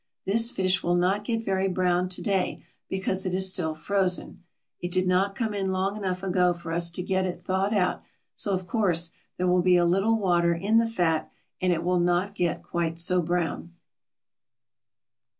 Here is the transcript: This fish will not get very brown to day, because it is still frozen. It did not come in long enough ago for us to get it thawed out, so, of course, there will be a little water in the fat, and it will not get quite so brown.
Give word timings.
This 0.25 0.51
fish 0.51 0.81
will 0.81 0.95
not 0.95 1.23
get 1.25 1.45
very 1.45 1.67
brown 1.67 2.09
to 2.09 2.23
day, 2.23 2.63
because 2.89 3.23
it 3.23 3.35
is 3.35 3.47
still 3.47 3.75
frozen. 3.75 4.41
It 4.79 4.89
did 4.89 5.05
not 5.05 5.35
come 5.35 5.53
in 5.53 5.71
long 5.71 5.95
enough 5.95 6.23
ago 6.23 6.53
for 6.53 6.71
us 6.71 6.89
to 6.89 7.03
get 7.03 7.27
it 7.27 7.43
thawed 7.45 7.71
out, 7.71 8.01
so, 8.33 8.51
of 8.51 8.65
course, 8.65 9.11
there 9.37 9.45
will 9.45 9.61
be 9.61 9.75
a 9.77 9.85
little 9.85 10.17
water 10.17 10.55
in 10.55 10.79
the 10.79 10.89
fat, 10.89 11.31
and 11.61 11.71
it 11.71 11.83
will 11.83 11.99
not 11.99 12.33
get 12.33 12.63
quite 12.63 12.97
so 12.97 13.21
brown. 13.21 13.73